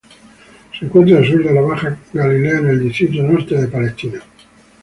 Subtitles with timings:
[0.73, 4.23] Se encuentra al sur de la Baja Galilea en el Distrito Norte de Israel.